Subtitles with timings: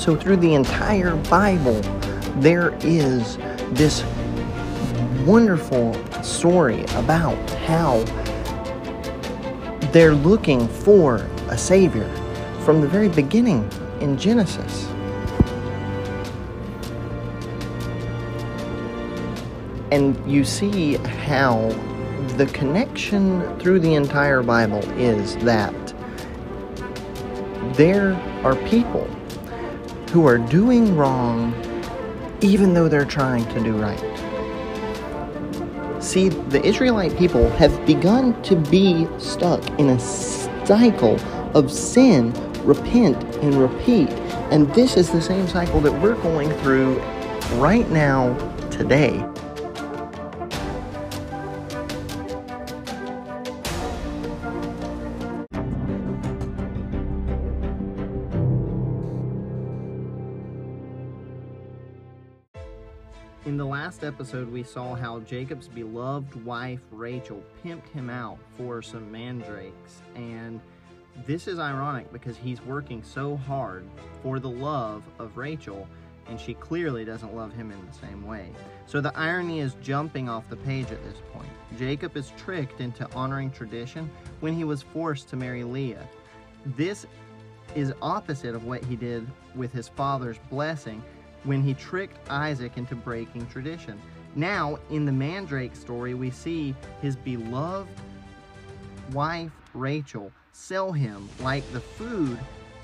[0.00, 1.78] So, through the entire Bible,
[2.36, 3.36] there is
[3.72, 4.02] this
[5.26, 5.92] wonderful
[6.22, 7.36] story about
[7.66, 7.98] how
[9.92, 11.16] they're looking for
[11.50, 12.08] a Savior
[12.64, 14.86] from the very beginning in Genesis.
[19.92, 21.68] And you see how
[22.38, 25.74] the connection through the entire Bible is that
[27.76, 29.06] there are people
[30.10, 31.54] who are doing wrong
[32.40, 34.00] even though they're trying to do right.
[36.02, 41.20] See, the Israelite people have begun to be stuck in a cycle
[41.54, 42.32] of sin,
[42.64, 44.08] repent, and repeat.
[44.50, 46.98] And this is the same cycle that we're going through
[47.56, 48.34] right now,
[48.70, 49.24] today.
[63.46, 68.82] In the last episode, we saw how Jacob's beloved wife Rachel pimped him out for
[68.82, 70.02] some mandrakes.
[70.14, 70.60] And
[71.26, 73.86] this is ironic because he's working so hard
[74.22, 75.88] for the love of Rachel,
[76.28, 78.50] and she clearly doesn't love him in the same way.
[78.86, 81.48] So the irony is jumping off the page at this point.
[81.78, 86.06] Jacob is tricked into honoring tradition when he was forced to marry Leah.
[86.66, 87.06] This
[87.74, 91.02] is opposite of what he did with his father's blessing
[91.44, 94.00] when he tricked Isaac into breaking tradition.
[94.34, 97.90] Now, in the Mandrake story, we see his beloved
[99.12, 102.38] wife, Rachel, sell him like the food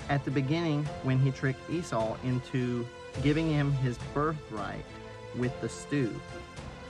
[0.09, 2.85] at the beginning when he tricked Esau into
[3.23, 4.83] giving him his birthright
[5.37, 6.13] with the stew.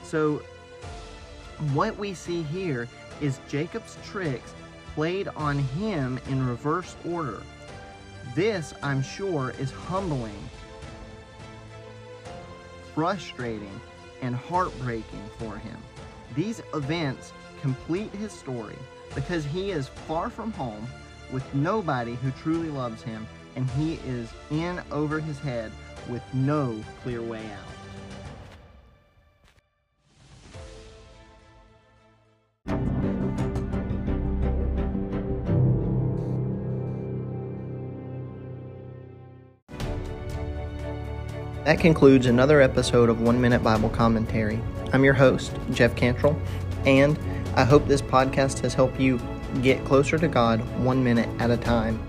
[0.02, 0.42] So,
[1.72, 2.88] what we see here
[3.20, 4.54] is Jacob's tricks
[4.94, 7.42] played on him in reverse order.
[8.34, 10.38] This, I'm sure, is humbling
[12.98, 13.80] frustrating,
[14.22, 15.76] and heartbreaking for him.
[16.34, 18.74] These events complete his story
[19.14, 20.84] because he is far from home
[21.32, 25.70] with nobody who truly loves him, and he is in over his head
[26.08, 27.77] with no clear way out.
[41.68, 44.58] That concludes another episode of One Minute Bible Commentary.
[44.94, 46.34] I'm your host, Jeff Cantrell,
[46.86, 47.18] and
[47.56, 49.20] I hope this podcast has helped you
[49.60, 52.00] get closer to God one minute at a time.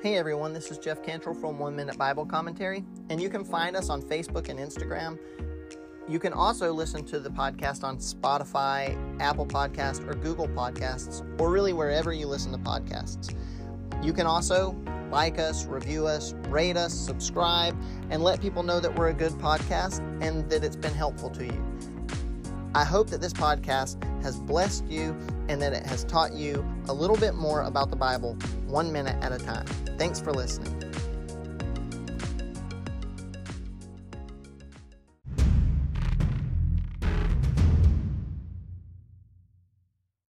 [0.00, 3.74] Hey everyone, this is Jeff Cantrell from One Minute Bible Commentary, and you can find
[3.74, 5.18] us on Facebook and Instagram
[6.08, 11.50] you can also listen to the podcast on Spotify, Apple Podcast, or Google Podcasts, or
[11.50, 13.34] really wherever you listen to podcasts.
[14.02, 14.76] You can also
[15.10, 17.76] like us, review us, rate us, subscribe,
[18.10, 21.44] and let people know that we're a good podcast and that it's been helpful to
[21.46, 21.64] you.
[22.74, 25.16] I hope that this podcast has blessed you
[25.48, 28.34] and that it has taught you a little bit more about the Bible
[28.66, 29.66] one minute at a time.
[29.96, 30.93] Thanks for listening.